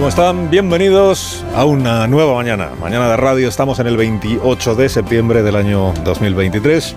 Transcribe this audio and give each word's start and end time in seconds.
Como 0.00 0.08
están, 0.08 0.48
bienvenidos 0.48 1.44
a 1.54 1.66
una 1.66 2.06
nueva 2.06 2.34
mañana. 2.34 2.70
Mañana 2.80 3.06
de 3.10 3.18
radio, 3.18 3.46
estamos 3.46 3.80
en 3.80 3.86
el 3.86 3.98
28 3.98 4.74
de 4.74 4.88
septiembre 4.88 5.42
del 5.42 5.56
año 5.56 5.92
2023. 6.02 6.96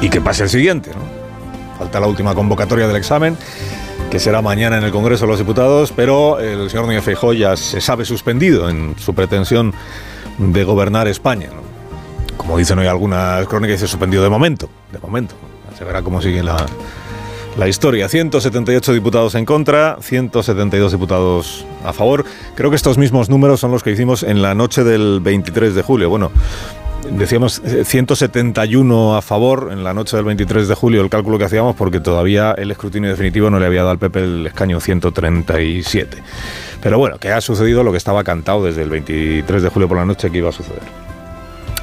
Y 0.00 0.10
que 0.10 0.20
pase 0.20 0.42
el 0.42 0.48
siguiente, 0.48 0.90
¿no? 0.90 1.78
Falta 1.78 2.00
la 2.00 2.08
última 2.08 2.34
convocatoria 2.34 2.88
del 2.88 2.96
examen, 2.96 3.36
que 4.10 4.18
será 4.18 4.42
mañana 4.42 4.78
en 4.78 4.82
el 4.82 4.90
Congreso 4.90 5.24
de 5.24 5.30
los 5.30 5.38
Diputados, 5.38 5.92
pero 5.94 6.40
el 6.40 6.68
señor 6.68 6.86
Núñez 6.86 7.04
Feijóo 7.04 7.32
ya 7.32 7.56
se 7.56 7.80
sabe 7.80 8.04
suspendido 8.04 8.68
en 8.68 8.96
su 8.98 9.14
pretensión 9.14 9.72
de 10.36 10.64
gobernar 10.64 11.06
España. 11.06 11.46
¿no? 11.54 12.36
Como 12.36 12.58
dicen 12.58 12.76
hoy 12.80 12.88
algunas 12.88 13.46
crónicas, 13.46 13.76
dice 13.76 13.86
suspendido 13.86 14.24
de 14.24 14.30
momento, 14.30 14.68
de 14.90 14.98
momento. 14.98 15.36
Se 15.78 15.84
verá 15.84 16.02
cómo 16.02 16.20
sigue 16.20 16.42
la, 16.42 16.56
la 17.56 17.68
historia. 17.68 18.08
178 18.08 18.92
diputados 18.92 19.34
en 19.34 19.44
contra, 19.44 19.98
172 20.00 20.92
diputados 20.92 21.66
a 21.84 21.92
favor. 21.92 22.24
Creo 22.54 22.70
que 22.70 22.76
estos 22.76 22.98
mismos 22.98 23.28
números 23.28 23.60
son 23.60 23.70
los 23.70 23.82
que 23.82 23.90
hicimos 23.90 24.22
en 24.22 24.42
la 24.42 24.54
noche 24.54 24.84
del 24.84 25.20
23 25.20 25.74
de 25.74 25.82
julio. 25.82 26.08
Bueno, 26.08 26.30
decíamos 27.10 27.60
eh, 27.64 27.84
171 27.84 29.16
a 29.16 29.22
favor 29.22 29.70
en 29.72 29.84
la 29.84 29.94
noche 29.94 30.16
del 30.16 30.26
23 30.26 30.68
de 30.68 30.74
julio, 30.74 31.02
el 31.02 31.10
cálculo 31.10 31.38
que 31.38 31.44
hacíamos, 31.44 31.76
porque 31.76 32.00
todavía 32.00 32.52
el 32.52 32.70
escrutinio 32.70 33.10
definitivo 33.10 33.50
no 33.50 33.58
le 33.58 33.66
había 33.66 33.80
dado 33.80 33.90
al 33.90 33.98
PP 33.98 34.20
el 34.20 34.46
escaño 34.46 34.80
137. 34.80 36.18
Pero 36.82 36.98
bueno, 36.98 37.18
que 37.18 37.30
ha 37.30 37.40
sucedido 37.40 37.82
lo 37.82 37.92
que 37.92 37.98
estaba 37.98 38.24
cantado 38.24 38.64
desde 38.64 38.82
el 38.82 38.90
23 38.90 39.62
de 39.62 39.68
julio 39.68 39.88
por 39.88 39.98
la 39.98 40.04
noche 40.04 40.30
que 40.30 40.38
iba 40.38 40.48
a 40.48 40.52
suceder. 40.52 40.82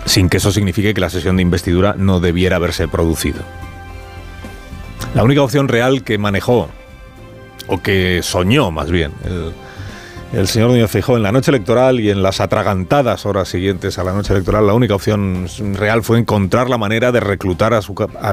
Sin 0.05 0.29
que 0.29 0.37
eso 0.37 0.51
signifique 0.51 0.93
que 0.93 1.01
la 1.01 1.09
sesión 1.09 1.35
de 1.35 1.41
investidura 1.41 1.95
no 1.97 2.19
debiera 2.19 2.55
haberse 2.55 2.87
producido. 2.87 3.41
La 5.17 5.23
única 5.23 5.41
opción 5.41 5.67
real 5.67 6.03
que 6.03 6.19
manejó, 6.19 6.69
o 7.65 7.81
que 7.81 8.19
soñó 8.21 8.69
más 8.69 8.91
bien, 8.91 9.13
el, 10.31 10.47
señor 10.47 10.69
Núñez 10.69 10.91
Feijóo 10.91 11.17
en 11.17 11.23
la 11.23 11.31
noche 11.31 11.49
electoral 11.49 11.99
y 11.99 12.11
en 12.11 12.21
las 12.21 12.39
atragantadas 12.39 13.25
horas 13.25 13.49
siguientes 13.49 13.97
a 13.97 14.03
la 14.03 14.13
noche 14.13 14.33
electoral, 14.33 14.67
la 14.67 14.75
única 14.75 14.93
opción 14.93 15.47
real 15.73 16.03
fue 16.03 16.19
encontrar 16.19 16.69
la 16.69 16.77
manera 16.77 17.11
de 17.11 17.19
reclutar 17.19 17.73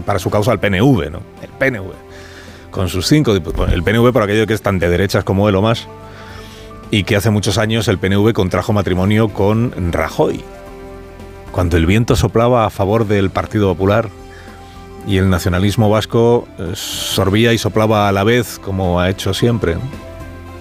para 0.04 0.18
su 0.18 0.30
causa 0.30 0.52
al 0.52 0.60
PNV, 0.60 1.10
¿no? 1.10 1.20
El 1.40 1.48
PNV. 1.58 1.90
Con 2.70 2.90
sus 2.90 3.06
cinco 3.06 3.32
diputados. 3.32 3.72
El 3.72 3.82
PNV, 3.82 4.12
por 4.12 4.22
aquello 4.22 4.46
que 4.46 4.52
es 4.52 4.60
tan 4.60 4.78
de 4.78 4.90
derechas 4.90 5.24
como 5.24 5.48
él 5.48 5.54
o 5.54 5.62
más, 5.62 5.88
y 6.90 7.04
que 7.04 7.16
hace 7.16 7.30
muchos 7.30 7.56
años 7.56 7.88
el 7.88 7.96
PNV 7.96 8.34
contrajo 8.34 8.74
matrimonio 8.74 9.30
con 9.30 9.72
Rajoy. 9.90 10.44
Cuando 11.50 11.78
el 11.78 11.86
viento 11.86 12.14
soplaba 12.14 12.66
a 12.66 12.70
favor 12.70 13.06
del 13.06 13.30
Partido 13.30 13.72
Popular, 13.72 14.10
y 15.06 15.18
el 15.18 15.28
nacionalismo 15.28 15.90
vasco 15.90 16.48
eh, 16.58 16.72
sorbía 16.74 17.52
y 17.52 17.58
soplaba 17.58 18.08
a 18.08 18.12
la 18.12 18.24
vez, 18.24 18.58
como 18.58 19.00
ha 19.00 19.10
hecho 19.10 19.34
siempre. 19.34 19.76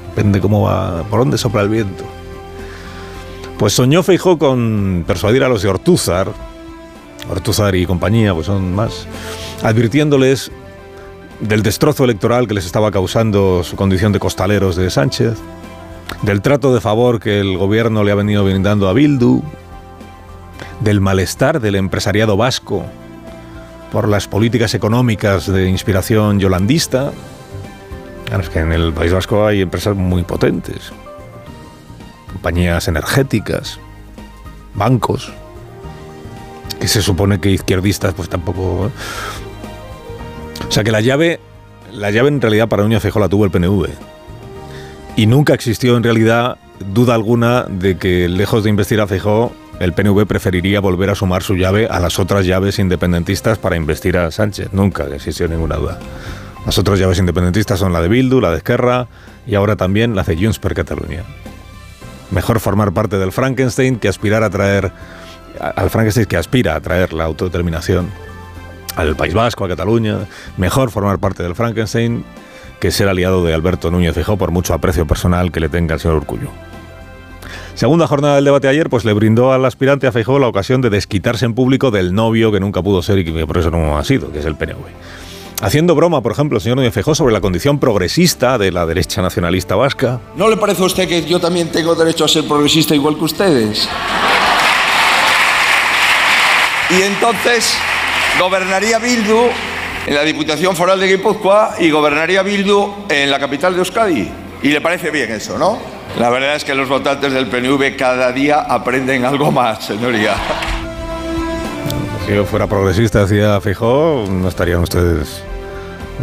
Depende 0.09 0.39
cómo 0.41 0.63
va, 0.63 1.03
por 1.09 1.19
dónde 1.19 1.37
sopla 1.37 1.61
el 1.61 1.69
viento. 1.69 2.03
Pues 3.57 3.73
soñó 3.73 4.03
Feijó 4.03 4.37
con 4.37 5.03
persuadir 5.07 5.43
a 5.43 5.49
los 5.49 5.61
de 5.61 5.69
Ortúzar, 5.69 6.31
Ortúzar 7.29 7.75
y 7.75 7.85
compañía, 7.85 8.33
pues 8.33 8.47
son 8.47 8.75
más, 8.75 9.07
advirtiéndoles 9.63 10.51
del 11.39 11.63
destrozo 11.63 12.03
electoral 12.03 12.47
que 12.47 12.53
les 12.53 12.65
estaba 12.65 12.91
causando 12.91 13.63
su 13.63 13.75
condición 13.75 14.11
de 14.11 14.19
costaleros 14.19 14.75
de 14.75 14.89
Sánchez, 14.89 15.37
del 16.21 16.41
trato 16.41 16.73
de 16.73 16.81
favor 16.81 17.19
que 17.19 17.39
el 17.39 17.57
gobierno 17.57 18.03
le 18.03 18.11
ha 18.11 18.15
venido 18.15 18.43
brindando 18.43 18.89
a 18.89 18.93
Bildu, 18.93 19.41
del 20.81 20.99
malestar 20.99 21.61
del 21.61 21.75
empresariado 21.75 22.35
vasco 22.35 22.85
por 23.93 24.09
las 24.09 24.27
políticas 24.27 24.73
económicas 24.73 25.45
de 25.45 25.69
inspiración 25.69 26.39
yolandista. 26.39 27.13
Claro, 28.25 28.41
es 28.41 28.49
que 28.49 28.57
en 28.57 28.71
el 28.71 28.91
País 28.91 29.13
Vasco 29.13 29.45
hay 29.45 29.61
empresas 29.61 29.95
muy 29.95 30.23
potentes, 30.23 30.91
compañías 32.31 32.87
energéticas, 32.87 33.79
bancos, 34.73 35.31
que 36.79 36.87
se 36.87 37.03
supone 37.03 37.39
que 37.39 37.51
izquierdistas 37.51 38.15
pues 38.15 38.29
tampoco... 38.29 38.87
¿eh? 38.87 38.91
O 40.67 40.71
sea 40.71 40.83
que 40.83 40.91
la 40.91 41.01
llave, 41.01 41.39
la 41.91 42.09
llave 42.09 42.29
en 42.29 42.41
realidad 42.41 42.67
para 42.67 42.81
Núñez 42.81 43.03
Feijóo 43.03 43.21
la 43.21 43.29
tuvo 43.29 43.45
el 43.45 43.51
PNV. 43.51 43.89
Y 45.17 45.27
nunca 45.27 45.53
existió 45.53 45.95
en 45.97 46.01
realidad 46.01 46.57
duda 46.79 47.13
alguna 47.13 47.67
de 47.69 47.95
que 47.99 48.27
lejos 48.27 48.63
de 48.63 48.71
investir 48.71 48.99
a 48.99 49.05
Feijóo 49.05 49.51
el 49.83 49.93
PNV 49.93 50.25
preferiría 50.25 50.79
volver 50.79 51.09
a 51.09 51.15
sumar 51.15 51.43
su 51.43 51.55
llave 51.55 51.87
a 51.87 51.99
las 51.99 52.19
otras 52.19 52.45
llaves 52.45 52.79
independentistas 52.79 53.57
para 53.57 53.75
investir 53.75 54.17
a 54.17 54.31
Sánchez. 54.31 54.69
Nunca 54.71 55.05
existió 55.13 55.47
ninguna 55.47 55.75
duda. 55.75 55.99
Las 56.65 56.77
otras 56.77 56.99
llaves 56.99 57.19
independentistas 57.19 57.79
son 57.79 57.91
la 57.91 58.01
de 58.01 58.07
Bildu, 58.07 58.39
la 58.39 58.51
de 58.51 58.57
Esquerra 58.57 59.07
y 59.45 59.55
ahora 59.55 59.75
también 59.75 60.15
la 60.15 60.23
de 60.23 60.37
Junts 60.37 60.59
per 60.59 60.73
Catalunya. 60.73 61.23
Mejor 62.31 62.59
formar 62.59 62.93
parte 62.93 63.17
del 63.17 63.31
Frankenstein 63.31 63.97
que 63.97 64.07
aspirar 64.07 64.43
a 64.43 64.49
traer 64.49 64.91
al 65.59 65.89
Frankenstein 65.89 66.25
que 66.25 66.37
aspira 66.37 66.75
a 66.75 66.81
traer 66.81 67.13
la 67.13 67.25
autodeterminación 67.25 68.09
al 68.95 69.15
País 69.15 69.33
Vasco, 69.33 69.65
a 69.65 69.67
Cataluña. 69.67 70.19
Mejor 70.57 70.89
formar 70.91 71.19
parte 71.19 71.43
del 71.43 71.55
Frankenstein 71.55 72.23
que 72.79 72.91
ser 72.91 73.07
aliado 73.07 73.43
de 73.43 73.53
Alberto 73.53 73.91
Núñez 73.91 74.13
Feijóo 74.13 74.37
por 74.37 74.51
mucho 74.51 74.73
aprecio 74.73 75.05
personal 75.05 75.51
que 75.51 75.59
le 75.59 75.69
tenga 75.69 75.95
el 75.95 75.99
señor 75.99 76.17
Urcullo. 76.17 76.49
Segunda 77.75 78.05
jornada 78.07 78.35
del 78.35 78.45
debate 78.45 78.67
ayer, 78.67 78.89
pues 78.89 79.03
le 79.03 79.13
brindó 79.13 79.51
al 79.51 79.65
aspirante 79.65 80.05
a 80.05 80.11
Feijóo 80.11 80.37
la 80.37 80.47
ocasión 80.47 80.81
de 80.81 80.91
desquitarse 80.91 81.45
en 81.45 81.55
público 81.55 81.89
del 81.89 82.13
novio 82.13 82.51
que 82.51 82.59
nunca 82.59 82.83
pudo 82.83 83.01
ser 83.01 83.17
y 83.19 83.25
que 83.25 83.47
por 83.47 83.57
eso 83.57 83.71
no 83.71 83.97
ha 83.97 84.03
sido, 84.03 84.31
que 84.31 84.39
es 84.39 84.45
el 84.45 84.55
PNV. 84.55 84.85
Haciendo 85.61 85.95
broma, 85.95 86.21
por 86.21 86.33
ejemplo, 86.33 86.57
el 86.57 86.61
señor 86.61 86.77
Núñez 86.77 86.93
Feijóo 86.93 87.15
sobre 87.15 87.33
la 87.33 87.41
condición 87.41 87.79
progresista 87.79 88.57
de 88.57 88.71
la 88.71 88.85
derecha 88.85 89.21
nacionalista 89.21 89.75
vasca. 89.75 90.19
¿No 90.35 90.49
le 90.49 90.57
parece 90.57 90.83
a 90.83 90.85
usted 90.85 91.07
que 91.07 91.23
yo 91.25 91.39
también 91.39 91.69
tengo 91.71 91.95
derecho 91.95 92.25
a 92.25 92.27
ser 92.27 92.47
progresista 92.47 92.93
igual 92.93 93.17
que 93.17 93.23
ustedes? 93.23 93.89
Y 96.89 97.01
entonces 97.01 97.75
gobernaría 98.39 98.99
Bildu 98.99 99.47
en 100.05 100.13
la 100.13 100.23
Diputación 100.23 100.75
Foral 100.75 100.99
de 100.99 101.07
Guipúzcoa 101.07 101.75
y 101.79 101.89
gobernaría 101.89 102.43
Bildu 102.43 103.07
en 103.09 103.31
la 103.31 103.39
capital 103.39 103.73
de 103.73 103.79
Euskadi. 103.79 104.29
Y 104.61 104.67
le 104.67 104.81
parece 104.81 105.09
bien 105.09 105.31
eso, 105.31 105.57
¿no? 105.57 105.92
La 106.19 106.29
verdad 106.29 106.55
es 106.55 106.63
que 106.63 106.75
los 106.75 106.87
votantes 106.87 107.33
del 107.33 107.47
PNV 107.47 107.95
cada 107.97 108.31
día 108.31 108.59
aprenden 108.59 109.25
algo 109.25 109.51
más, 109.51 109.83
señoría. 109.83 110.35
Si 112.25 112.33
yo 112.33 112.45
fuera 112.45 112.67
progresista, 112.67 113.25
decía 113.25 113.59
Feijóo, 113.59 114.27
no 114.29 114.47
estarían 114.47 114.81
ustedes 114.81 115.43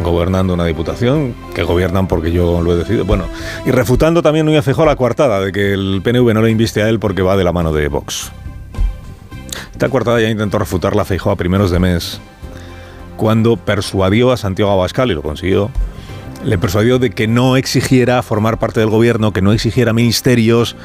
gobernando 0.03 0.55
una 0.55 0.65
diputación, 0.65 1.35
que 1.55 1.65
gobiernan 1.65 2.07
porque 2.07 2.31
yo 2.33 2.63
lo 2.63 2.73
he 2.73 2.77
decidido. 2.77 3.05
Bueno, 3.05 3.25
y 3.67 3.71
refutando 3.71 4.23
también 4.23 4.47
Núñez 4.47 4.65
Feijóo 4.65 4.87
la 4.87 4.97
coartada 4.97 5.41
de 5.41 5.53
que 5.53 5.73
el 5.73 6.01
PNV 6.03 6.35
no 6.35 6.43
le 6.43 6.51
inviste 6.51 6.83
a 6.83 6.89
él 6.89 7.01
porque 7.01 7.23
va 7.23 7.37
de 7.37 7.45
la 7.45 7.53
mano 7.53 7.73
de 7.73 7.89
Vox. 7.89 8.31
Esta 9.73 9.89
coartada 9.89 10.21
ya 10.21 10.31
intentó 10.31 10.59
refutarla 10.59 11.05
Feijóo 11.05 11.33
a 11.33 11.37
primeros 11.37 11.71
de 11.71 11.81
mes, 11.81 12.21
cuando 13.17 13.57
persuadió 13.57 14.31
a 14.31 14.37
Santiago 14.37 14.71
Abascal, 14.71 15.11
y 15.11 15.15
lo 15.15 15.23
consiguió, 15.23 15.71
le 16.45 16.59
persuadió 16.59 16.99
de 16.99 17.11
que 17.11 17.27
no 17.27 17.57
exigiera 17.57 18.23
formar 18.23 18.59
parte 18.59 18.81
del 18.81 18.91
gobierno, 18.91 19.33
que 19.33 19.43
no 19.43 19.53
exigiera 19.53 19.93
ministerios 19.93 20.77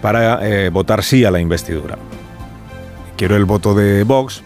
para 0.00 0.46
eh, 0.46 0.70
votar 0.70 1.04
sí 1.04 1.24
a 1.24 1.30
la 1.30 1.40
investidura. 1.40 1.98
Quiero 3.16 3.36
el 3.36 3.44
voto 3.44 3.74
de 3.74 4.04
Vox, 4.04 4.42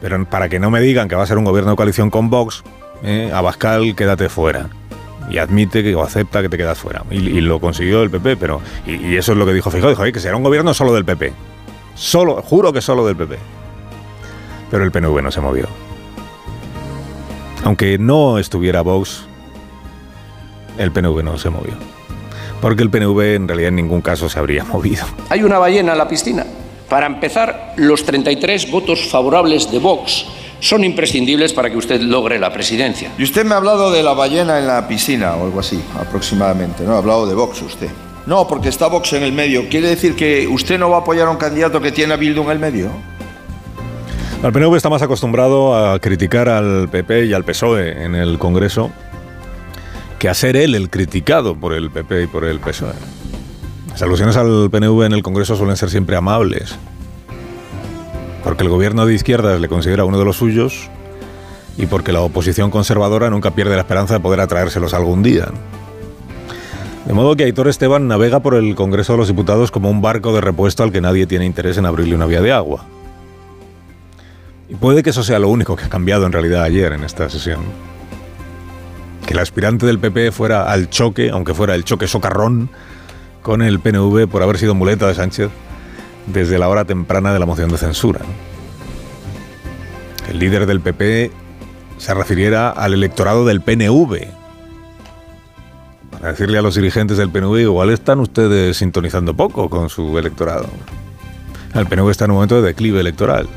pero 0.00 0.24
para 0.26 0.48
que 0.48 0.58
no 0.58 0.70
me 0.70 0.80
digan 0.80 1.08
que 1.08 1.16
va 1.16 1.24
a 1.24 1.26
ser 1.26 1.38
un 1.38 1.44
gobierno 1.44 1.70
de 1.70 1.76
coalición 1.76 2.10
con 2.10 2.30
Vox, 2.30 2.62
eh, 3.02 3.30
Abascal, 3.32 3.94
quédate 3.96 4.28
fuera. 4.28 4.68
Y 5.30 5.38
admite 5.38 5.82
que, 5.82 5.94
o 5.94 6.02
acepta 6.02 6.42
que 6.42 6.50
te 6.50 6.58
quedas 6.58 6.76
fuera. 6.76 7.02
Y, 7.10 7.40
lo 7.40 7.58
consiguió 7.58 8.02
el 8.02 8.10
PP, 8.10 8.36
pero. 8.36 8.60
Y, 8.86 9.16
eso 9.16 9.32
es 9.32 9.38
lo 9.38 9.46
que 9.46 9.54
dijo 9.54 9.70
Feijóo, 9.70 9.88
dijo 9.88 10.02
"Oye, 10.02 10.12
que 10.12 10.20
será 10.20 10.36
un 10.36 10.42
gobierno 10.42 10.74
solo 10.74 10.92
del 10.92 11.06
PP. 11.06 11.32
Solo, 11.94 12.42
juro 12.42 12.74
que 12.74 12.82
solo 12.82 13.06
del 13.06 13.16
PP. 13.16 13.38
Pero 14.70 14.84
el 14.84 14.92
PNV 14.92 15.22
no 15.22 15.30
se 15.30 15.40
movió. 15.40 15.66
Aunque 17.64 17.96
no 17.96 18.38
estuviera 18.38 18.82
Vox, 18.82 19.26
el 20.78 20.92
PNV 20.92 21.22
no 21.22 21.38
se 21.38 21.50
movió. 21.50 21.74
Porque 22.60 22.82
el 22.82 22.90
PNV 22.90 23.20
en 23.34 23.48
realidad 23.48 23.68
en 23.68 23.76
ningún 23.76 24.00
caso 24.00 24.28
se 24.28 24.38
habría 24.38 24.64
movido. 24.72 25.04
Hay 25.28 25.42
una 25.42 25.58
ballena 25.58 25.92
en 25.92 25.98
la 25.98 26.08
piscina. 26.08 26.44
Para 26.88 27.06
empezar, 27.06 27.74
los 27.76 28.04
33 28.04 28.70
votos 28.70 29.08
favorables 29.08 29.70
de 29.70 29.78
Vox 29.78 30.26
son 30.60 30.84
imprescindibles 30.84 31.52
para 31.52 31.70
que 31.70 31.76
usted 31.76 32.00
logre 32.00 32.38
la 32.38 32.52
presidencia. 32.52 33.10
Y 33.18 33.24
usted 33.24 33.44
me 33.44 33.54
ha 33.54 33.58
hablado 33.58 33.90
de 33.90 34.02
la 34.02 34.12
ballena 34.14 34.58
en 34.58 34.66
la 34.66 34.86
piscina 34.86 35.34
o 35.34 35.44
algo 35.44 35.60
así, 35.60 35.80
aproximadamente, 35.98 36.84
¿no? 36.84 36.94
Ha 36.94 36.98
hablado 36.98 37.26
de 37.26 37.34
Vox 37.34 37.60
usted. 37.62 37.88
No, 38.26 38.46
porque 38.48 38.70
está 38.70 38.86
Vox 38.86 39.12
en 39.12 39.22
el 39.22 39.32
medio. 39.32 39.68
¿Quiere 39.68 39.88
decir 39.88 40.14
que 40.16 40.46
usted 40.46 40.78
no 40.78 40.88
va 40.88 40.98
a 40.98 41.00
apoyar 41.00 41.28
a 41.28 41.30
un 41.30 41.36
candidato 41.36 41.80
que 41.80 41.92
tiene 41.92 42.14
a 42.14 42.16
Bildu 42.16 42.42
en 42.44 42.50
el 42.50 42.58
medio? 42.58 42.90
El 44.42 44.52
PNV 44.52 44.76
está 44.76 44.88
más 44.88 45.02
acostumbrado 45.02 45.74
a 45.74 45.98
criticar 45.98 46.48
al 46.48 46.88
PP 46.88 47.26
y 47.26 47.32
al 47.32 47.44
PSOE 47.44 48.04
en 48.04 48.14
el 48.14 48.38
Congreso 48.38 48.90
que 50.24 50.30
a 50.30 50.32
ser 50.32 50.56
él 50.56 50.74
el 50.74 50.88
criticado 50.88 51.54
por 51.54 51.74
el 51.74 51.90
PP 51.90 52.22
y 52.22 52.26
por 52.26 52.44
el 52.44 52.58
PSOE. 52.58 52.94
Las 53.90 54.00
alusiones 54.00 54.38
al 54.38 54.70
PNV 54.70 55.02
en 55.02 55.12
el 55.12 55.22
Congreso 55.22 55.54
suelen 55.54 55.76
ser 55.76 55.90
siempre 55.90 56.16
amables, 56.16 56.76
porque 58.42 58.62
el 58.62 58.70
gobierno 58.70 59.04
de 59.04 59.12
izquierdas 59.12 59.60
le 59.60 59.68
considera 59.68 60.06
uno 60.06 60.18
de 60.18 60.24
los 60.24 60.38
suyos 60.38 60.88
y 61.76 61.84
porque 61.84 62.10
la 62.10 62.22
oposición 62.22 62.70
conservadora 62.70 63.28
nunca 63.28 63.50
pierde 63.50 63.74
la 63.74 63.82
esperanza 63.82 64.14
de 64.14 64.20
poder 64.20 64.40
atraérselos 64.40 64.94
algún 64.94 65.22
día. 65.22 65.48
De 67.04 67.12
modo 67.12 67.36
que 67.36 67.44
Aitor 67.44 67.68
Esteban 67.68 68.08
navega 68.08 68.40
por 68.40 68.54
el 68.54 68.74
Congreso 68.74 69.12
de 69.12 69.18
los 69.18 69.28
Diputados 69.28 69.70
como 69.70 69.90
un 69.90 70.00
barco 70.00 70.32
de 70.32 70.40
repuesto 70.40 70.82
al 70.84 70.90
que 70.90 71.02
nadie 71.02 71.26
tiene 71.26 71.44
interés 71.44 71.76
en 71.76 71.84
abrirle 71.84 72.14
una 72.14 72.24
vía 72.24 72.40
de 72.40 72.50
agua. 72.50 72.86
Y 74.70 74.74
puede 74.76 75.02
que 75.02 75.10
eso 75.10 75.22
sea 75.22 75.38
lo 75.38 75.50
único 75.50 75.76
que 75.76 75.84
ha 75.84 75.90
cambiado 75.90 76.24
en 76.24 76.32
realidad 76.32 76.62
ayer 76.62 76.94
en 76.94 77.04
esta 77.04 77.28
sesión. 77.28 77.93
Que 79.26 79.32
el 79.32 79.38
aspirante 79.38 79.86
del 79.86 79.98
PP 79.98 80.32
fuera 80.32 80.70
al 80.70 80.90
choque, 80.90 81.30
aunque 81.30 81.54
fuera 81.54 81.74
el 81.74 81.84
choque 81.84 82.06
socarrón, 82.06 82.70
con 83.42 83.62
el 83.62 83.80
PNV 83.80 84.26
por 84.28 84.42
haber 84.42 84.58
sido 84.58 84.74
muleta 84.74 85.06
de 85.06 85.14
Sánchez 85.14 85.50
desde 86.26 86.58
la 86.58 86.68
hora 86.68 86.84
temprana 86.84 87.32
de 87.32 87.38
la 87.38 87.46
moción 87.46 87.70
de 87.70 87.78
censura. 87.78 88.20
El 90.28 90.38
líder 90.38 90.66
del 90.66 90.80
PP 90.80 91.30
se 91.98 92.14
refiriera 92.14 92.70
al 92.70 92.94
electorado 92.94 93.44
del 93.44 93.60
PNV. 93.60 94.26
Para 96.10 96.28
decirle 96.28 96.58
a 96.58 96.62
los 96.62 96.74
dirigentes 96.74 97.18
del 97.18 97.30
PNV, 97.30 97.58
igual 97.60 97.90
están 97.90 98.20
ustedes 98.20 98.78
sintonizando 98.78 99.34
poco 99.34 99.68
con 99.68 99.90
su 99.90 100.18
electorado. 100.18 100.68
El 101.74 101.86
PNV 101.86 102.10
está 102.10 102.24
en 102.24 102.30
un 102.30 102.36
momento 102.36 102.56
de 102.56 102.68
declive 102.68 103.00
electoral. 103.00 103.48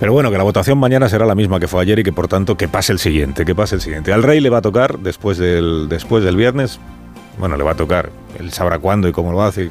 Pero 0.00 0.12
bueno, 0.12 0.30
que 0.30 0.38
la 0.38 0.44
votación 0.44 0.78
mañana 0.78 1.08
será 1.08 1.26
la 1.26 1.34
misma 1.34 1.58
que 1.58 1.66
fue 1.66 1.82
ayer 1.82 1.98
y 1.98 2.04
que 2.04 2.12
por 2.12 2.28
tanto 2.28 2.56
que 2.56 2.68
pase 2.68 2.92
el 2.92 2.98
siguiente, 2.98 3.44
que 3.44 3.54
pase 3.54 3.74
el 3.74 3.80
siguiente. 3.80 4.12
Al 4.12 4.22
rey 4.22 4.40
le 4.40 4.48
va 4.48 4.58
a 4.58 4.62
tocar 4.62 4.98
después 5.00 5.38
del, 5.38 5.88
después 5.88 6.22
del 6.22 6.36
viernes, 6.36 6.78
bueno, 7.38 7.56
le 7.56 7.64
va 7.64 7.72
a 7.72 7.76
tocar, 7.76 8.10
él 8.38 8.52
sabrá 8.52 8.78
cuándo 8.78 9.08
y 9.08 9.12
cómo 9.12 9.32
lo 9.32 9.42
hace. 9.42 9.70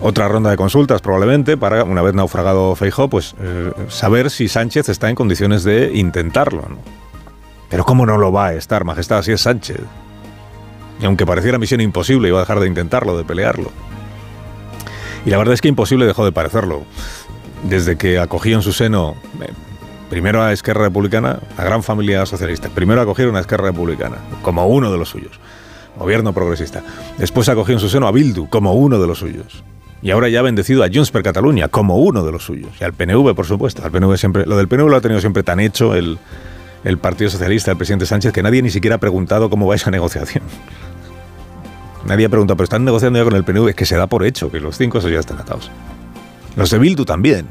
Otra 0.00 0.26
ronda 0.26 0.50
de 0.50 0.56
consultas 0.56 1.00
probablemente 1.00 1.56
para, 1.56 1.84
una 1.84 2.02
vez 2.02 2.14
naufragado 2.14 2.74
Feijó, 2.74 3.08
pues 3.08 3.36
eh, 3.40 3.70
saber 3.88 4.30
si 4.30 4.48
Sánchez 4.48 4.88
está 4.88 5.08
en 5.08 5.14
condiciones 5.14 5.62
de 5.62 5.92
intentarlo. 5.94 6.64
Pero 7.70 7.84
¿cómo 7.84 8.04
no 8.04 8.18
lo 8.18 8.32
va 8.32 8.48
a 8.48 8.54
estar, 8.54 8.84
Majestad, 8.84 9.22
si 9.22 9.32
es 9.32 9.40
Sánchez? 9.40 9.80
Y 11.00 11.06
aunque 11.06 11.26
pareciera 11.26 11.58
misión 11.58 11.80
imposible, 11.80 12.28
iba 12.28 12.38
a 12.38 12.42
dejar 12.42 12.58
de 12.58 12.66
intentarlo, 12.66 13.16
de 13.16 13.24
pelearlo. 13.24 13.70
Y 15.24 15.30
la 15.30 15.38
verdad 15.38 15.54
es 15.54 15.60
que 15.60 15.68
imposible 15.68 16.06
dejó 16.06 16.24
de 16.24 16.32
parecerlo 16.32 16.84
desde 17.64 17.96
que 17.96 18.18
acogió 18.18 18.56
en 18.56 18.62
su 18.62 18.72
seno 18.72 19.16
eh, 19.40 19.52
primero 20.10 20.42
a 20.42 20.52
Esquerra 20.52 20.82
Republicana, 20.82 21.40
a 21.56 21.64
gran 21.64 21.82
familia 21.82 22.24
socialista. 22.26 22.68
Primero 22.68 23.00
acogieron 23.00 23.36
a 23.36 23.40
Esquerra 23.40 23.66
Republicana 23.66 24.16
como 24.42 24.66
uno 24.66 24.92
de 24.92 24.98
los 24.98 25.08
suyos, 25.08 25.40
gobierno 25.98 26.32
progresista. 26.32 26.82
Después 27.18 27.48
acogió 27.48 27.74
en 27.74 27.80
su 27.80 27.88
seno 27.88 28.06
a 28.06 28.12
Bildu 28.12 28.48
como 28.48 28.74
uno 28.74 29.00
de 29.00 29.06
los 29.06 29.18
suyos. 29.18 29.64
Y 30.02 30.10
ahora 30.10 30.28
ya 30.28 30.40
ha 30.40 30.42
bendecido 30.42 30.84
a 30.84 30.88
Junts 30.92 31.10
per 31.10 31.22
Catalunya 31.22 31.68
como 31.68 31.96
uno 31.96 32.24
de 32.24 32.32
los 32.32 32.44
suyos. 32.44 32.70
Y 32.78 32.84
al 32.84 32.92
PNV, 32.92 33.34
por 33.34 33.46
supuesto. 33.46 33.82
Al 33.82 33.90
PNV 33.90 34.16
siempre, 34.18 34.44
lo 34.44 34.58
del 34.58 34.68
PNV 34.68 34.90
lo 34.90 34.96
ha 34.96 35.00
tenido 35.00 35.18
siempre 35.20 35.42
tan 35.42 35.60
hecho 35.60 35.94
el, 35.94 36.18
el 36.84 36.98
Partido 36.98 37.30
Socialista, 37.30 37.70
el 37.70 37.78
presidente 37.78 38.04
Sánchez, 38.04 38.32
que 38.32 38.42
nadie 38.42 38.60
ni 38.60 38.68
siquiera 38.68 38.96
ha 38.96 39.00
preguntado 39.00 39.48
cómo 39.48 39.66
va 39.66 39.74
esa 39.74 39.90
negociación. 39.90 40.44
Nadie 42.04 42.26
ha 42.26 42.28
preguntado, 42.28 42.58
pero 42.58 42.64
están 42.64 42.84
negociando 42.84 43.18
ya 43.18 43.24
con 43.24 43.34
el 43.34 43.44
PNV, 43.44 43.70
es 43.70 43.74
que 43.74 43.86
se 43.86 43.96
da 43.96 44.06
por 44.06 44.26
hecho 44.26 44.50
que 44.50 44.60
los 44.60 44.76
cinco 44.76 44.98
esos 44.98 45.10
ya 45.10 45.20
están 45.20 45.38
atados. 45.38 45.70
Los 46.56 46.70
de 46.70 46.78
Bildu 46.78 47.04
también. 47.04 47.46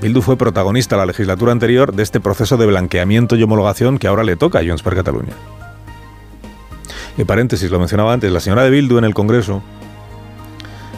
Bildu 0.00 0.22
fue 0.22 0.36
protagonista 0.36 0.96
la 0.96 1.06
legislatura 1.06 1.52
anterior 1.52 1.94
de 1.94 2.02
este 2.02 2.20
proceso 2.20 2.56
de 2.56 2.66
blanqueamiento 2.66 3.36
y 3.36 3.42
homologación 3.42 3.98
que 3.98 4.06
ahora 4.06 4.22
le 4.22 4.36
toca 4.36 4.60
a 4.60 4.64
Junts 4.64 4.82
per 4.82 4.94
Catalunya. 4.94 5.34
Y 7.16 7.24
paréntesis, 7.24 7.70
lo 7.70 7.78
mencionaba 7.78 8.12
antes, 8.12 8.30
la 8.30 8.40
señora 8.40 8.62
de 8.62 8.70
Bildu 8.70 8.98
en 8.98 9.04
el 9.04 9.14
Congreso 9.14 9.62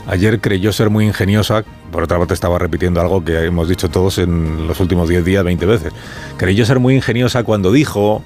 ayer 0.07 0.41
creyó 0.41 0.73
ser 0.73 0.91
muy 0.91 1.07
ingeniosa, 1.07 1.65
por 1.93 2.03
otra 2.03 2.19
parte 2.19 2.35
estaba 2.35 2.59
repitiendo 2.59 3.01
algo 3.01 3.25
que 3.25 3.45
hemos 3.45 3.69
dicho 3.69 3.89
todos 3.89 4.19
en 4.19 4.67
los 4.67 4.81
últimos 4.81 5.09
10 5.09 5.25
días 5.25 5.45
20 5.45 5.67
veces, 5.67 5.93
creyó 6.37 6.67
ser 6.67 6.81
muy 6.81 6.97
ingeniosa 6.97 7.45
cuando 7.45 7.71
dijo 7.71 8.23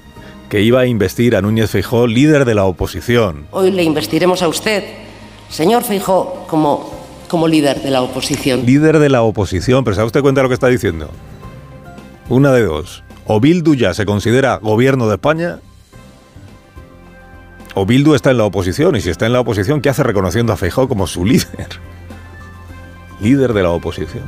que 0.49 0.61
iba 0.61 0.81
a 0.81 0.85
investir 0.87 1.35
a 1.35 1.41
Núñez 1.41 1.69
Feijó 1.69 2.07
líder 2.07 2.45
de 2.45 2.55
la 2.55 2.65
oposición. 2.65 3.45
Hoy 3.51 3.71
le 3.71 3.83
investiremos 3.83 4.41
a 4.41 4.47
usted, 4.47 4.83
señor 5.49 5.83
Feijó, 5.83 6.45
como 6.47 6.94
como 7.35 7.49
líder 7.49 7.81
de 7.81 7.91
la 7.91 8.01
oposición. 8.01 8.65
Líder 8.65 8.97
de 8.97 9.09
la 9.09 9.21
oposición, 9.21 9.83
pero 9.83 9.93
¿se 9.93 10.01
usted 10.01 10.21
cuenta 10.21 10.39
de 10.39 10.43
lo 10.43 10.47
que 10.47 10.53
está 10.53 10.67
diciendo? 10.67 11.09
Una 12.29 12.53
de 12.53 12.63
dos. 12.63 13.03
O 13.25 13.41
Bildu 13.41 13.75
ya 13.75 13.93
se 13.93 14.05
considera 14.05 14.55
gobierno 14.55 15.09
de 15.09 15.15
España, 15.15 15.59
o 17.73 17.85
Bildu 17.85 18.15
está 18.15 18.31
en 18.31 18.37
la 18.37 18.45
oposición, 18.45 18.95
y 18.95 19.01
si 19.01 19.09
está 19.09 19.25
en 19.25 19.33
la 19.33 19.41
oposición, 19.41 19.81
¿qué 19.81 19.89
hace 19.89 20.01
reconociendo 20.03 20.53
a 20.53 20.55
Feijóo 20.55 20.87
como 20.87 21.07
su 21.07 21.25
líder? 21.25 21.67
líder 23.19 23.51
de 23.51 23.63
la 23.63 23.71
oposición. 23.71 24.23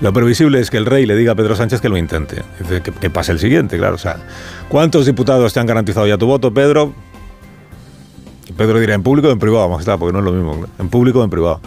Lo 0.00 0.14
previsible 0.14 0.60
es 0.60 0.70
que 0.70 0.78
el 0.78 0.86
rey 0.86 1.04
le 1.04 1.14
diga 1.14 1.32
a 1.32 1.34
Pedro 1.34 1.56
Sánchez 1.56 1.82
que 1.82 1.90
lo 1.90 1.98
intente, 1.98 2.42
que, 2.66 2.80
que 2.80 3.10
pase 3.10 3.32
el 3.32 3.38
siguiente, 3.38 3.76
claro. 3.76 3.96
O 3.96 3.98
sea, 3.98 4.16
¿cuántos 4.70 5.04
diputados 5.04 5.52
te 5.52 5.60
han 5.60 5.66
garantizado 5.66 6.06
ya 6.06 6.16
tu 6.16 6.26
voto, 6.26 6.54
Pedro? 6.54 6.94
Pedro 8.52 8.80
dirá 8.80 8.94
en 8.94 9.02
público 9.02 9.28
o 9.28 9.32
en 9.32 9.38
privado, 9.38 9.68
vamos 9.68 9.86
a 9.86 9.98
porque 9.98 10.12
no 10.12 10.18
es 10.20 10.24
lo 10.24 10.32
mismo. 10.32 10.66
En 10.78 10.88
público 10.88 11.20
o 11.20 11.24
en 11.24 11.30
privado. 11.30 11.60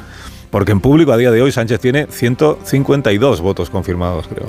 Porque 0.49 0.71
en 0.71 0.79
público 0.79 1.11
a 1.11 1.17
día 1.17 1.31
de 1.31 1.41
hoy 1.41 1.51
Sánchez 1.51 1.79
tiene 1.79 2.07
152 2.09 3.41
votos 3.41 3.69
confirmados, 3.69 4.27
creo. 4.27 4.47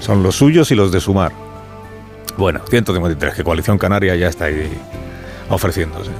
Son 0.00 0.22
los 0.22 0.36
suyos 0.36 0.70
y 0.70 0.74
los 0.74 0.92
de 0.92 1.00
Sumar. 1.00 1.32
Bueno, 2.36 2.60
153, 2.68 3.34
que 3.34 3.44
Coalición 3.44 3.78
Canaria 3.78 4.14
ya 4.16 4.28
está 4.28 4.46
ahí 4.46 4.70
ofreciéndose. 5.50 6.10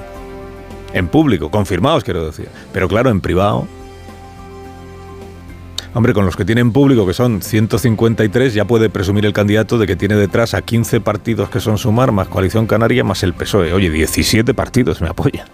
En 0.93 1.07
público, 1.07 1.51
confirmados 1.51 2.03
quiero 2.03 2.25
decir. 2.25 2.49
Pero 2.73 2.87
claro, 2.87 3.09
en 3.09 3.21
privado 3.21 3.67
Hombre, 5.93 6.13
con 6.13 6.25
los 6.25 6.35
que 6.35 6.45
tienen 6.45 6.71
público, 6.71 7.07
que 7.07 7.13
son 7.13 7.41
153, 7.41 8.53
ya 8.53 8.65
puede 8.65 8.89
presumir 8.89 9.25
el 9.25 9.33
candidato 9.33 9.79
de 9.79 9.87
que 9.87 9.95
tiene 9.95 10.15
detrás 10.15 10.53
a 10.53 10.61
15 10.61 11.01
partidos 11.01 11.49
que 11.49 11.59
son 11.59 11.79
Sumar, 11.79 12.11
más 12.11 12.27
Coalición 12.27 12.67
Canaria, 12.67 13.03
más 13.03 13.23
el 13.23 13.33
PSOE. 13.33 13.73
Oye, 13.73 13.89
17 13.89 14.53
partidos 14.53 15.01
me 15.01 15.07
apoyan. 15.07 15.47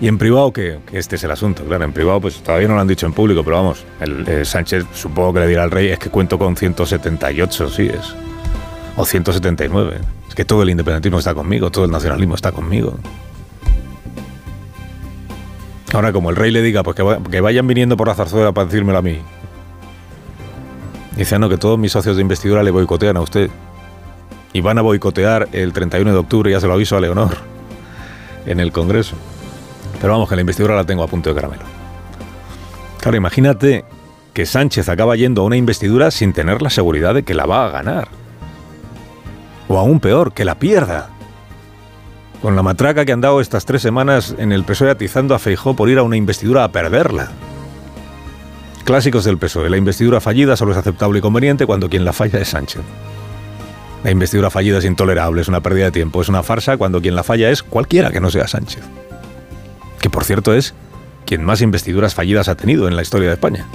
Y 0.00 0.08
en 0.08 0.18
privado, 0.18 0.52
que, 0.52 0.78
este 0.92 1.16
es 1.16 1.24
el 1.24 1.30
asunto, 1.30 1.64
claro, 1.64 1.84
en 1.84 1.92
privado 1.92 2.20
pues 2.20 2.36
todavía 2.42 2.68
no 2.68 2.74
lo 2.74 2.80
han 2.80 2.86
dicho 2.86 3.06
en 3.06 3.14
público, 3.14 3.42
pero 3.42 3.56
vamos, 3.56 3.84
el, 3.98 4.28
eh, 4.28 4.44
Sánchez 4.44 4.84
supongo 4.92 5.32
que 5.34 5.40
le 5.40 5.46
dirá 5.48 5.62
al 5.62 5.70
rey, 5.70 5.88
es 5.88 5.98
que 5.98 6.10
cuento 6.10 6.38
con 6.38 6.54
178, 6.54 7.70
sí 7.70 7.86
es, 7.86 8.14
o 8.96 9.06
179, 9.06 9.98
es 10.28 10.34
que 10.34 10.44
todo 10.44 10.62
el 10.62 10.70
independentismo 10.70 11.18
está 11.18 11.34
conmigo, 11.34 11.70
todo 11.70 11.86
el 11.86 11.90
nacionalismo 11.90 12.34
está 12.34 12.52
conmigo. 12.52 12.98
Ahora, 15.96 16.12
como 16.12 16.28
el 16.28 16.36
rey 16.36 16.50
le 16.50 16.60
diga, 16.60 16.82
pues 16.82 16.94
que, 16.94 17.40
vayan 17.40 17.66
viniendo 17.66 17.96
por 17.96 18.06
la 18.06 18.14
zarzuela 18.14 18.52
para 18.52 18.66
decírmelo 18.66 18.98
a 18.98 19.00
mí. 19.02 19.18
Dice, 21.16 21.38
que 21.48 21.56
todos 21.56 21.78
mis 21.78 21.90
socios 21.90 22.16
de 22.16 22.20
investidura 22.20 22.62
le 22.62 22.70
boicotean 22.70 23.16
a 23.16 23.22
usted. 23.22 23.48
Y 24.52 24.60
van 24.60 24.76
a 24.76 24.82
boicotear 24.82 25.48
el 25.52 25.72
31 25.72 26.12
de 26.12 26.18
octubre, 26.18 26.50
ya 26.50 26.60
se 26.60 26.66
lo 26.66 26.74
aviso 26.74 26.98
a 26.98 27.00
Leonor, 27.00 27.34
en 28.44 28.60
el 28.60 28.72
Congreso. 28.72 29.16
Pero 29.98 30.12
vamos, 30.12 30.28
que 30.28 30.34
la 30.34 30.42
investidura 30.42 30.76
la 30.76 30.84
tengo 30.84 31.02
a 31.02 31.06
punto 31.06 31.30
de 31.30 31.34
caramelo. 31.34 31.64
Claro, 33.00 33.16
imagínate 33.16 33.86
que 34.34 34.44
Sánchez 34.44 34.90
acaba 34.90 35.16
yendo 35.16 35.40
a 35.40 35.44
una 35.46 35.56
investidura 35.56 36.10
sin 36.10 36.34
tener 36.34 36.60
la 36.60 36.68
seguridad 36.68 37.14
de 37.14 37.22
que 37.22 37.32
la 37.32 37.46
va 37.46 37.64
a 37.64 37.70
ganar. 37.70 38.08
O 39.66 39.78
aún 39.78 40.00
peor, 40.00 40.34
que 40.34 40.44
la 40.44 40.56
pierda 40.56 41.15
con 42.42 42.56
la 42.56 42.62
matraca 42.62 43.04
que 43.04 43.12
han 43.12 43.20
dado 43.20 43.40
estas 43.40 43.64
tres 43.64 43.82
semanas 43.82 44.34
en 44.38 44.52
el 44.52 44.64
PSOE 44.64 44.90
atizando 44.90 45.34
a 45.34 45.38
Feijó 45.38 45.74
por 45.74 45.88
ir 45.88 45.98
a 45.98 46.02
una 46.02 46.16
investidura 46.16 46.64
a 46.64 46.72
perderla. 46.72 47.30
Clásicos 48.84 49.24
del 49.24 49.38
PSOE. 49.38 49.68
La 49.68 49.76
investidura 49.76 50.20
fallida 50.20 50.56
solo 50.56 50.72
es 50.72 50.78
aceptable 50.78 51.18
y 51.18 51.22
conveniente 51.22 51.66
cuando 51.66 51.88
quien 51.88 52.04
la 52.04 52.12
falla 52.12 52.38
es 52.38 52.48
Sánchez. 52.48 52.82
La 54.04 54.12
investidura 54.12 54.50
fallida 54.50 54.78
es 54.78 54.84
intolerable, 54.84 55.40
es 55.40 55.48
una 55.48 55.60
pérdida 55.60 55.86
de 55.86 55.90
tiempo, 55.90 56.20
es 56.20 56.28
una 56.28 56.44
farsa 56.44 56.76
cuando 56.76 57.00
quien 57.00 57.16
la 57.16 57.24
falla 57.24 57.50
es 57.50 57.64
cualquiera 57.64 58.12
que 58.12 58.20
no 58.20 58.30
sea 58.30 58.46
Sánchez. 58.46 58.84
Que 60.00 60.10
por 60.10 60.22
cierto 60.22 60.54
es 60.54 60.74
quien 61.24 61.44
más 61.44 61.60
investiduras 61.60 62.14
fallidas 62.14 62.48
ha 62.48 62.54
tenido 62.54 62.86
en 62.86 62.94
la 62.94 63.02
historia 63.02 63.28
de 63.28 63.34
España. 63.34 63.66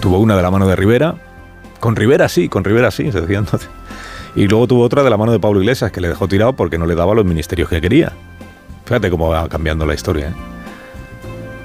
Tuvo 0.00 0.18
una 0.18 0.36
de 0.36 0.42
la 0.42 0.50
mano 0.50 0.66
de 0.66 0.76
Rivera. 0.76 1.14
Con 1.78 1.96
Rivera 1.96 2.28
sí, 2.28 2.50
con 2.50 2.64
Rivera 2.64 2.90
sí, 2.90 3.10
se 3.10 3.22
decía 3.22 3.38
entonces. 3.38 3.70
Y 4.36 4.46
luego 4.46 4.66
tuvo 4.66 4.82
otra 4.82 5.02
de 5.02 5.10
la 5.10 5.16
mano 5.16 5.32
de 5.32 5.40
Pablo 5.40 5.60
Iglesias, 5.60 5.90
que 5.90 6.00
le 6.00 6.08
dejó 6.08 6.28
tirado 6.28 6.52
porque 6.54 6.78
no 6.78 6.86
le 6.86 6.94
daba 6.94 7.14
los 7.14 7.24
ministerios 7.24 7.68
que 7.68 7.80
quería. 7.80 8.12
Fíjate 8.84 9.10
cómo 9.10 9.28
va 9.28 9.48
cambiando 9.48 9.86
la 9.86 9.94
historia. 9.94 10.28
¿eh? 10.28 10.34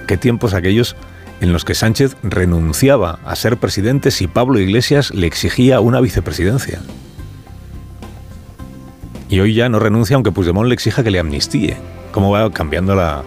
Qué 0.08 0.18
tiempos 0.18 0.54
aquellos 0.54 0.96
en 1.42 1.52
los 1.54 1.66
que 1.66 1.76
Sánchez 1.76 2.16
renunciaba 2.24 3.20
a 3.26 3.36
ser 3.36 3.58
presidente 3.58 4.12
si 4.12 4.28
Pablo 4.28 4.60
Iglesias 4.60 5.14
le 5.14 5.28
exigía 5.28 5.80
una 5.80 6.02
vicepresidencia. 6.02 6.82
Y 9.30 9.40
hoy 9.40 9.54
ya 9.54 9.70
no 9.70 9.80
renuncia 9.80 10.16
aunque 10.16 10.32
Puigdemont 10.32 10.68
le 10.68 10.74
exija 10.74 11.04
que 11.04 11.12
le 11.12 11.20
amnistíe. 11.20 11.78
¿Cómo 12.12 12.32
va 12.32 12.52
cambiando 12.52 12.96
la, 12.96 13.24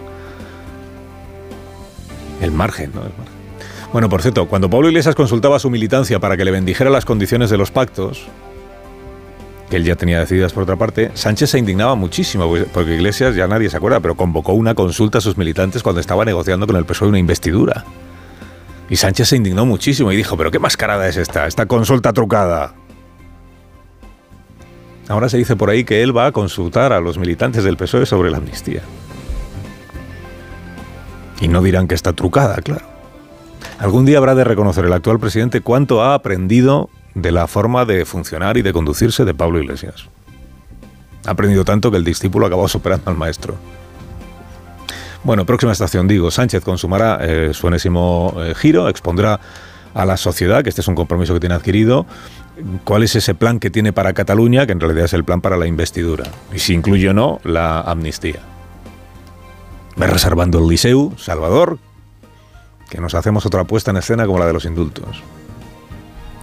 el 2.41 2.51
margen, 2.51 2.91
¿no? 2.93 3.01
El 3.01 3.09
margen. 3.09 3.39
Bueno, 3.91 4.07
por 4.07 4.21
cierto, 4.21 4.47
cuando 4.47 4.69
Pablo 4.69 4.87
Iglesias 4.87 5.15
consultaba 5.15 5.57
a 5.57 5.59
su 5.59 5.69
militancia 5.69 6.19
para 6.19 6.37
que 6.37 6.45
le 6.45 6.51
bendijera 6.51 6.89
las 6.89 7.05
condiciones 7.05 7.49
de 7.49 7.57
los 7.57 7.71
pactos, 7.71 8.27
que 9.69 9.77
él 9.77 9.83
ya 9.83 9.95
tenía 9.95 10.19
decididas 10.19 10.53
por 10.53 10.63
otra 10.63 10.75
parte, 10.75 11.11
Sánchez 11.13 11.51
se 11.51 11.59
indignaba 11.59 11.95
muchísimo, 11.95 12.47
pues, 12.47 12.65
porque 12.73 12.95
Iglesias, 12.95 13.35
ya 13.35 13.47
nadie 13.47 13.69
se 13.69 13.77
acuerda, 13.77 13.99
pero 13.99 14.15
convocó 14.15 14.53
una 14.53 14.73
consulta 14.73 15.19
a 15.19 15.21
sus 15.21 15.37
militantes 15.37 15.83
cuando 15.83 16.01
estaba 16.01 16.25
negociando 16.25 16.65
con 16.65 16.75
el 16.75 16.85
PSOE 16.85 17.09
una 17.09 17.19
investidura. 17.19 17.85
Y 18.89 18.95
Sánchez 18.95 19.29
se 19.29 19.35
indignó 19.35 19.65
muchísimo 19.65 20.11
y 20.11 20.15
dijo, 20.15 20.35
pero 20.35 20.49
qué 20.49 20.57
mascarada 20.57 21.07
es 21.07 21.17
esta, 21.17 21.45
esta 21.45 21.67
consulta 21.67 22.11
trucada. 22.11 22.73
Ahora 25.07 25.29
se 25.29 25.37
dice 25.37 25.55
por 25.55 25.69
ahí 25.69 25.83
que 25.83 26.01
él 26.01 26.15
va 26.15 26.27
a 26.27 26.31
consultar 26.31 26.91
a 26.91 26.99
los 26.99 27.17
militantes 27.17 27.63
del 27.63 27.77
PSOE 27.77 28.05
sobre 28.05 28.31
la 28.31 28.37
amnistía. 28.37 28.81
Y 31.41 31.47
no 31.47 31.61
dirán 31.61 31.87
que 31.87 31.95
está 31.95 32.13
trucada, 32.13 32.55
claro. 32.57 32.85
Algún 33.77 34.05
día 34.05 34.17
habrá 34.17 34.35
de 34.35 34.43
reconocer 34.43 34.85
el 34.85 34.93
actual 34.93 35.19
presidente 35.19 35.61
cuánto 35.61 36.03
ha 36.03 36.13
aprendido 36.13 36.89
de 37.15 37.31
la 37.31 37.47
forma 37.47 37.85
de 37.85 38.05
funcionar 38.05 38.57
y 38.57 38.61
de 38.61 38.73
conducirse 38.73 39.25
de 39.25 39.33
Pablo 39.33 39.59
Iglesias. 39.59 40.07
Ha 41.25 41.31
aprendido 41.31 41.65
tanto 41.65 41.91
que 41.91 41.97
el 41.97 42.03
discípulo 42.03 42.45
acabó 42.45 42.67
superando 42.67 43.09
al 43.09 43.17
maestro. 43.17 43.55
Bueno, 45.23 45.45
próxima 45.45 45.73
estación, 45.73 46.07
digo, 46.07 46.31
Sánchez 46.31 46.63
consumará 46.63 47.19
eh, 47.21 47.49
su 47.53 47.67
enésimo 47.67 48.33
eh, 48.37 48.53
giro, 48.55 48.87
expondrá 48.87 49.39
a 49.93 50.05
la 50.05 50.17
sociedad, 50.17 50.63
que 50.63 50.69
este 50.69 50.81
es 50.81 50.87
un 50.87 50.95
compromiso 50.95 51.33
que 51.33 51.41
tiene 51.41 51.55
adquirido, 51.55 52.05
cuál 52.85 53.03
es 53.03 53.15
ese 53.15 53.35
plan 53.35 53.59
que 53.59 53.69
tiene 53.69 53.91
para 53.91 54.13
Cataluña, 54.13 54.65
que 54.65 54.71
en 54.71 54.79
realidad 54.79 55.05
es 55.05 55.13
el 55.13 55.25
plan 55.25 55.41
para 55.41 55.57
la 55.57 55.67
investidura, 55.67 56.25
y 56.53 56.59
si 56.59 56.73
incluye 56.73 57.09
o 57.09 57.13
no 57.13 57.39
la 57.43 57.81
amnistía. 57.81 58.39
Va 60.01 60.07
reservando 60.07 60.59
el 60.59 60.67
Liceu, 60.67 61.13
Salvador, 61.17 61.79
que 62.89 63.01
nos 63.01 63.13
hacemos 63.13 63.45
otra 63.45 63.65
puesta 63.65 63.91
en 63.91 63.97
escena 63.97 64.25
como 64.25 64.39
la 64.39 64.45
de 64.45 64.53
los 64.53 64.65
indultos. 64.65 65.21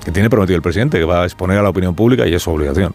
Que 0.06 0.12
tiene 0.12 0.30
prometido 0.30 0.54
el 0.54 0.62
presidente, 0.62 1.00
que 1.00 1.04
va 1.04 1.22
a 1.22 1.24
exponer 1.24 1.58
a 1.58 1.62
la 1.62 1.70
opinión 1.70 1.96
pública 1.96 2.28
y 2.28 2.32
es 2.32 2.40
su 2.40 2.52
obligación. 2.52 2.94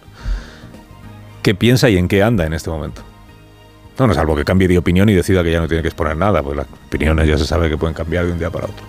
¿Qué 1.44 1.54
piensa 1.54 1.90
y 1.90 1.98
en 1.98 2.08
qué 2.08 2.24
anda 2.24 2.46
en 2.46 2.54
este 2.54 2.70
momento? 2.70 3.02
No, 4.00 4.08
no 4.08 4.14
salvo 4.14 4.34
que 4.34 4.46
cambie 4.46 4.70
de 4.70 4.78
opinión 4.78 5.10
y 5.10 5.14
decida 5.14 5.44
que 5.44 5.52
ya 5.52 5.60
no 5.60 5.68
tiene 5.68 5.82
que 5.82 5.90
exponer 5.90 6.16
nada, 6.16 6.42
pues 6.42 6.56
las 6.56 6.68
opiniones 6.88 7.28
ya 7.28 7.38
se 7.38 7.44
sabe 7.44 7.68
que 7.68 7.78
pueden 7.78 7.94
cambiar 7.94 8.28
de 8.28 8.32
un 8.32 8.40
día 8.40 8.50
para 8.50 8.68
otro. 8.68 8.86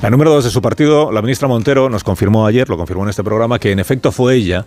La 0.00 0.10
número 0.10 0.30
dos 0.30 0.44
de 0.44 0.50
su 0.50 0.62
partido, 0.62 1.10
la 1.10 1.22
ministra 1.22 1.48
Montero, 1.48 1.90
nos 1.90 2.04
confirmó 2.04 2.46
ayer, 2.46 2.68
lo 2.68 2.76
confirmó 2.76 3.02
en 3.02 3.08
este 3.08 3.24
programa, 3.24 3.58
que 3.58 3.72
en 3.72 3.80
efecto 3.80 4.12
fue 4.12 4.36
ella 4.36 4.64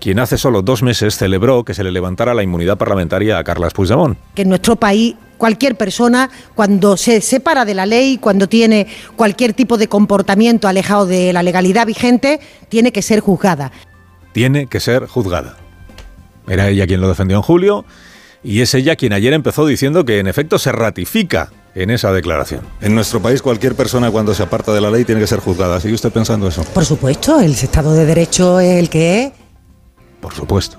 quien 0.00 0.18
hace 0.18 0.38
solo 0.38 0.62
dos 0.62 0.82
meses 0.82 1.16
celebró 1.16 1.64
que 1.64 1.72
se 1.72 1.84
le 1.84 1.92
levantara 1.92 2.34
la 2.34 2.42
inmunidad 2.42 2.76
parlamentaria 2.78 3.38
a 3.38 3.44
Carlas 3.44 3.72
Puigdemont. 3.72 4.18
Que 4.34 4.42
en 4.42 4.48
nuestro 4.48 4.74
país 4.74 5.14
cualquier 5.36 5.76
persona, 5.76 6.30
cuando 6.54 6.96
se 6.96 7.20
separa 7.20 7.64
de 7.64 7.74
la 7.74 7.86
ley, 7.86 8.18
cuando 8.18 8.48
tiene 8.48 8.86
cualquier 9.16 9.52
tipo 9.52 9.78
de 9.78 9.88
comportamiento 9.88 10.68
alejado 10.68 11.06
de 11.06 11.32
la 11.32 11.42
legalidad 11.42 11.86
vigente, 11.86 12.40
tiene 12.68 12.92
que 12.92 13.02
ser 13.02 13.20
juzgada. 13.20 13.72
Tiene 14.32 14.66
que 14.66 14.80
ser 14.80 15.06
juzgada. 15.06 15.56
Era 16.48 16.68
ella 16.68 16.86
quien 16.86 17.00
lo 17.00 17.08
defendió 17.08 17.36
en 17.36 17.42
julio 17.42 17.84
y 18.42 18.60
es 18.60 18.74
ella 18.74 18.96
quien 18.96 19.12
ayer 19.12 19.32
empezó 19.32 19.66
diciendo 19.66 20.04
que 20.04 20.20
en 20.20 20.28
efecto 20.28 20.58
se 20.58 20.70
ratifica 20.72 21.50
en 21.74 21.90
esa 21.90 22.12
declaración. 22.12 22.62
En 22.80 22.94
nuestro 22.94 23.20
país 23.20 23.42
cualquier 23.42 23.74
persona 23.74 24.10
cuando 24.10 24.34
se 24.34 24.42
aparta 24.42 24.72
de 24.72 24.80
la 24.80 24.90
ley 24.90 25.04
tiene 25.04 25.20
que 25.20 25.26
ser 25.26 25.40
juzgada. 25.40 25.80
¿Sigue 25.80 25.94
usted 25.94 26.12
pensando 26.12 26.46
eso? 26.48 26.64
Por 26.64 26.84
supuesto, 26.84 27.40
el 27.40 27.52
Estado 27.52 27.92
de 27.92 28.06
Derecho 28.06 28.60
es 28.60 28.78
el 28.78 28.88
que 28.88 29.24
es. 29.24 29.32
Por 30.20 30.32
supuesto. 30.32 30.78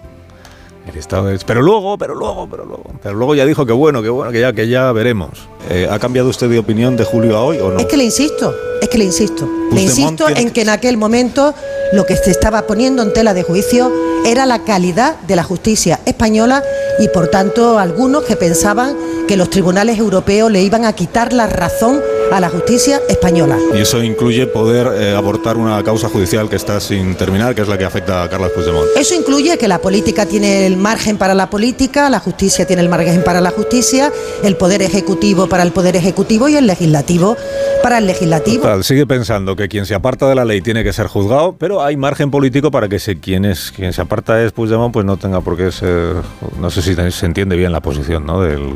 El 0.91 0.97
Estado 0.97 1.23
de 1.23 1.29
Derecho. 1.29 1.45
Pero 1.47 1.61
luego, 1.61 1.97
pero 1.97 2.15
luego, 2.15 2.47
pero 2.49 2.65
luego. 2.65 2.83
Pero 3.01 3.15
luego 3.15 3.35
ya 3.35 3.45
dijo 3.45 3.65
que 3.65 3.73
bueno, 3.73 4.01
que 4.01 4.09
bueno, 4.09 4.31
que 4.31 4.39
ya, 4.39 4.53
que 4.53 4.67
ya 4.67 4.91
veremos. 4.91 5.47
Eh, 5.69 5.87
¿Ha 5.89 5.99
cambiado 5.99 6.29
usted 6.29 6.49
de 6.49 6.59
opinión 6.59 6.95
de 6.95 7.03
julio 7.03 7.35
a 7.37 7.43
hoy 7.43 7.59
o 7.59 7.71
no? 7.71 7.79
Es 7.79 7.85
que 7.85 7.97
le 7.97 8.05
insisto, 8.05 8.53
es 8.81 8.89
que 8.89 8.97
le 8.97 9.05
insisto. 9.05 9.47
Le 9.71 9.81
insisto 9.81 10.29
en 10.29 10.51
que 10.51 10.61
en 10.61 10.69
aquel 10.69 10.97
momento 10.97 11.53
lo 11.93 12.05
que 12.05 12.15
se 12.15 12.31
estaba 12.31 12.63
poniendo 12.63 13.01
en 13.01 13.13
tela 13.13 13.33
de 13.33 13.43
juicio 13.43 13.91
era 14.25 14.45
la 14.45 14.63
calidad 14.63 15.19
de 15.21 15.35
la 15.35 15.43
justicia 15.43 15.99
española 16.05 16.63
y 16.99 17.07
por 17.09 17.27
tanto 17.27 17.79
algunos 17.79 18.23
que 18.23 18.35
pensaban 18.35 18.95
que 19.27 19.37
los 19.37 19.49
tribunales 19.49 19.97
europeos 19.97 20.51
le 20.51 20.61
iban 20.63 20.85
a 20.85 20.93
quitar 20.93 21.33
la 21.33 21.47
razón 21.47 22.01
a 22.31 22.39
la 22.39 22.49
justicia 22.49 23.01
española. 23.09 23.57
Y 23.75 23.81
eso 23.81 24.03
incluye 24.03 24.47
poder 24.47 24.87
eh, 24.95 25.15
abortar 25.15 25.57
una 25.57 25.83
causa 25.83 26.09
judicial 26.09 26.49
que 26.49 26.55
está 26.55 26.79
sin 26.79 27.15
terminar, 27.15 27.55
que 27.55 27.61
es 27.61 27.67
la 27.67 27.77
que 27.77 27.85
afecta 27.85 28.23
a 28.23 28.29
Carlos 28.29 28.51
Puigdemont. 28.51 28.87
Eso 28.97 29.15
incluye 29.15 29.57
que 29.57 29.67
la 29.67 29.79
política 29.79 30.25
tiene 30.25 30.65
el 30.65 30.77
margen 30.77 31.17
para 31.17 31.33
la 31.33 31.49
política, 31.49 32.09
la 32.09 32.19
justicia 32.19 32.65
tiene 32.65 32.81
el 32.81 32.89
margen 32.89 33.23
para 33.23 33.41
la 33.41 33.51
justicia, 33.51 34.11
el 34.43 34.55
poder 34.55 34.81
ejecutivo 34.81 35.47
para 35.47 35.63
el 35.63 35.71
poder 35.71 35.95
ejecutivo 35.95 36.49
y 36.49 36.55
el 36.55 36.67
legislativo 36.67 37.37
para 37.83 37.99
el 37.99 38.07
legislativo. 38.07 38.63
Total, 38.63 38.83
sigue 38.83 39.05
pensando 39.05 39.55
que 39.55 39.67
quien 39.67 39.85
se 39.85 39.95
aparta 39.95 40.27
de 40.27 40.35
la 40.35 40.45
ley 40.45 40.61
tiene 40.61 40.83
que 40.83 40.93
ser 40.93 41.07
juzgado, 41.07 41.55
pero 41.57 41.83
hay 41.83 41.97
margen 41.97 42.31
político 42.31 42.71
para 42.71 42.89
que 42.89 42.99
se, 42.99 43.19
quien, 43.19 43.45
es, 43.45 43.71
quien 43.71 43.93
se 43.93 44.01
aparta 44.01 44.43
es 44.43 44.51
Puigdemont, 44.51 44.93
pues 44.93 45.05
no 45.05 45.17
tenga 45.17 45.41
por 45.41 45.57
qué 45.57 45.71
ser... 45.71 46.15
No 46.59 46.69
sé 46.69 46.81
si 46.81 46.95
se 46.95 47.25
entiende 47.25 47.55
bien 47.55 47.71
la 47.71 47.81
posición, 47.81 48.25
¿no? 48.25 48.41
Del, 48.41 48.75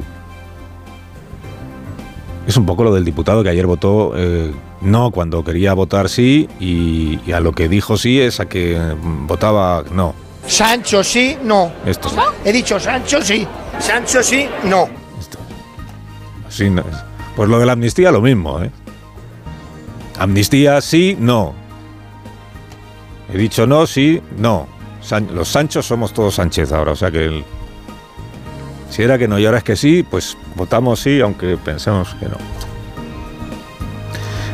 es 2.51 2.58
un 2.58 2.65
poco 2.65 2.84
lo 2.84 2.93
del 2.93 3.03
diputado 3.05 3.41
que 3.43 3.50
ayer 3.50 3.65
votó 3.65 4.13
eh, 4.15 4.51
no 4.81 5.10
cuando 5.12 5.43
quería 5.43 5.74
votar 5.74 6.10
sí 6.10 6.48
y, 6.60 7.20
y 7.25 7.31
a 7.31 7.39
lo 7.39 7.51
que 7.53 7.67
dijo 7.70 7.98
sí 7.98 8.20
es 8.20 8.39
a 8.39 8.46
que 8.48 8.77
mm, 8.77 9.25
votaba 9.27 9.84
no. 9.91 10.13
Sancho 10.46 11.03
sí, 11.03 11.38
no. 11.43 11.72
Esto, 11.86 12.10
He 12.43 12.51
dicho 12.51 12.79
Sancho 12.79 13.22
sí. 13.22 13.48
Sancho 13.79 14.22
sí, 14.24 14.48
no. 14.65 14.89
esto. 15.20 15.38
Sí, 16.50 16.70
no, 16.70 16.81
es- 16.81 16.98
pues 17.36 17.48
lo 17.50 17.60
de 17.60 17.65
la 17.65 17.72
amnistía 17.74 18.12
lo 18.12 18.22
mismo, 18.22 18.62
¿eh? 18.62 18.70
Amnistía 20.20 20.81
sí, 20.81 21.15
no. 21.20 21.53
He 23.34 23.38
dicho 23.38 23.65
no, 23.65 23.88
sí, 23.88 24.22
no. 24.38 24.67
San- 25.01 25.34
los 25.34 25.48
Sanchos 25.48 25.86
somos 25.86 26.12
todos 26.13 26.36
Sánchez 26.36 26.72
ahora, 26.74 26.91
o 26.91 26.96
sea 26.96 27.10
que 27.12 27.24
el- 27.25 27.46
si 28.92 29.02
era 29.02 29.18
que 29.18 29.28
no 29.28 29.40
y 29.40 29.46
ahora 29.46 29.60
es 29.60 29.64
que 29.64 29.76
sí, 29.76 30.04
pues 30.04 30.38
votamos 30.56 31.00
sí, 31.00 31.20
aunque 31.22 31.58
pensemos 31.58 32.14
que 32.16 32.28
no. 32.28 32.38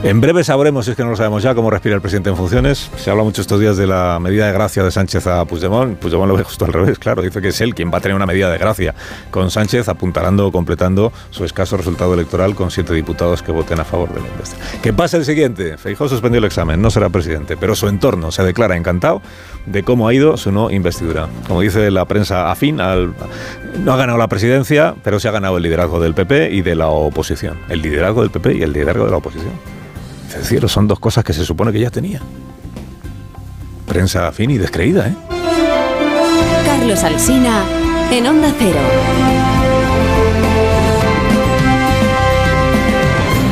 En 0.03 0.21
breve 0.21 0.43
sabremos, 0.43 0.85
si 0.85 0.91
es 0.91 0.97
que 0.97 1.03
no 1.03 1.09
lo 1.09 1.15
sabemos 1.15 1.41
ya, 1.41 1.55
cómo 1.55 1.71
respira 1.71 1.95
el 1.95 2.01
presidente 2.01 2.29
en 2.29 2.37
funciones. 2.37 2.91
Se 2.97 3.09
habla 3.09 3.23
mucho 3.23 3.41
estos 3.41 3.59
días 3.59 3.77
de 3.77 3.87
la 3.87 4.19
medida 4.21 4.45
de 4.45 4.53
gracia 4.53 4.83
de 4.83 4.91
Sánchez 4.91 5.25
a 5.25 5.43
Puigdemont. 5.45 5.97
Puigdemont 5.97 6.29
lo 6.29 6.37
ve 6.37 6.43
justo 6.43 6.65
al 6.65 6.71
revés, 6.71 6.99
claro. 6.99 7.23
Dice 7.23 7.41
que 7.41 7.47
es 7.47 7.59
él 7.61 7.73
quien 7.73 7.91
va 7.91 7.97
a 7.97 8.01
tener 8.01 8.15
una 8.15 8.27
medida 8.27 8.49
de 8.51 8.59
gracia 8.59 8.93
con 9.31 9.49
Sánchez, 9.49 9.89
apuntalando 9.89 10.45
o 10.45 10.51
completando 10.51 11.11
su 11.31 11.43
escaso 11.45 11.77
resultado 11.77 12.13
electoral 12.13 12.53
con 12.53 12.69
siete 12.69 12.93
diputados 12.93 13.41
que 13.41 13.51
voten 13.51 13.79
a 13.79 13.85
favor 13.85 14.13
de 14.13 14.21
la 14.21 14.27
investidura. 14.27 14.67
Que 14.83 14.93
pase 14.93 15.17
el 15.17 15.25
siguiente. 15.25 15.77
Feijóo 15.77 16.07
suspendió 16.07 16.37
el 16.37 16.45
examen, 16.45 16.79
no 16.79 16.91
será 16.91 17.09
presidente, 17.09 17.57
pero 17.57 17.75
su 17.75 17.87
entorno 17.87 18.31
se 18.31 18.43
declara 18.43 18.77
encantado 18.77 19.23
de 19.65 19.81
cómo 19.81 20.07
ha 20.07 20.13
ido 20.13 20.37
su 20.37 20.51
no 20.51 20.69
investidura. 20.69 21.27
Como 21.47 21.61
dice 21.61 21.89
la 21.89 22.05
prensa 22.05 22.51
afín, 22.51 22.77
no 22.77 22.83
ha 23.93 23.97
ganado 23.97 24.19
la 24.19 24.27
presidencia, 24.27 24.95
pero 25.03 25.19
se 25.19 25.27
ha 25.27 25.31
ganado 25.31 25.57
el 25.57 25.63
liderazgo 25.63 25.99
del 25.99 26.13
PP 26.13 26.51
y 26.51 26.61
de 26.61 26.75
la 26.75 26.87
oposición. 26.87 27.57
El 27.67 27.81
liderazgo 27.81 28.21
del 28.21 28.29
PP 28.29 28.57
y 28.57 28.61
el 28.61 28.73
liderazgo 28.73 29.05
de 29.05 29.11
la 29.11 29.17
oposición. 29.17 29.76
Es 30.35 30.71
son 30.71 30.87
dos 30.87 30.99
cosas 30.99 31.23
que 31.23 31.33
se 31.33 31.45
supone 31.45 31.71
que 31.71 31.79
ya 31.79 31.89
tenía. 31.89 32.21
Prensa 33.87 34.27
afín 34.27 34.51
y 34.51 34.57
descreída, 34.57 35.07
¿eh? 35.07 35.15
Carlos 36.65 37.03
Alsina 37.03 37.63
en 38.11 38.27
Onda 38.27 38.53
Cero. 38.57 39.36